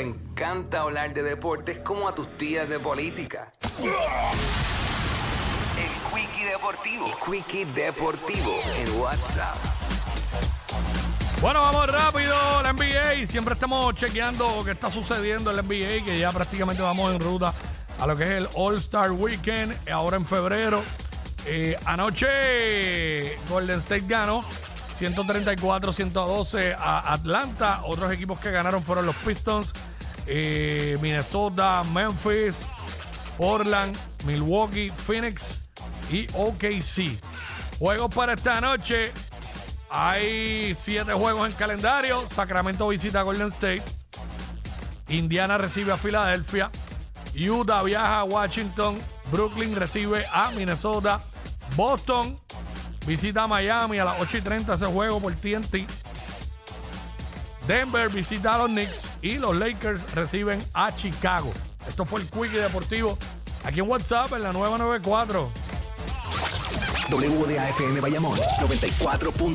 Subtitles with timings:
[0.00, 3.52] le encanta hablar de deportes como a tus tías de política.
[5.76, 7.06] El Quickie Deportivo.
[7.06, 9.58] El Quickie Deportivo en WhatsApp.
[11.42, 13.26] Bueno, vamos rápido, la NBA.
[13.26, 17.52] Siempre estamos chequeando qué está sucediendo en la NBA, que ya prácticamente vamos en ruta
[17.98, 20.82] a lo que es el All-Star Weekend, ahora en febrero.
[21.44, 24.44] Eh, anoche Golden State ganó
[25.00, 27.82] 134-112 a Atlanta.
[27.84, 29.72] Otros equipos que ganaron fueron los Pistons,
[30.26, 32.66] eh, Minnesota, Memphis,
[33.38, 33.96] Portland,
[34.26, 35.70] Milwaukee, Phoenix
[36.10, 37.18] y OKC.
[37.78, 39.12] Juegos para esta noche.
[39.88, 42.28] Hay siete juegos en calendario.
[42.28, 43.82] Sacramento visita a Golden State.
[45.08, 46.70] Indiana recibe a Filadelfia.
[47.34, 48.98] Utah viaja a Washington.
[49.32, 51.20] Brooklyn recibe a Minnesota.
[51.76, 52.38] Boston
[53.10, 55.78] visita Miami a las 8 y 30 ese juego por TNT.
[57.66, 61.50] Denver visita a los Knicks y los Lakers reciben a Chicago.
[61.88, 63.18] Esto fue el Quickie Deportivo
[63.64, 65.50] aquí en WhatsApp en la 994.
[67.10, 69.32] WDAFM Bayamón 94.